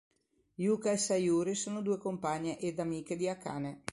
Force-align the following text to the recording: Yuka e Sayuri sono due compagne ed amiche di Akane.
Yuka 0.57 0.89
e 0.89 0.97
Sayuri 0.97 1.53
sono 1.53 1.83
due 1.83 1.99
compagne 1.99 2.57
ed 2.57 2.79
amiche 2.79 3.15
di 3.15 3.27
Akane. 3.29 3.83